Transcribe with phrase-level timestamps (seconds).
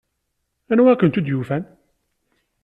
[0.71, 1.63] Anwa i kent-id-yufan?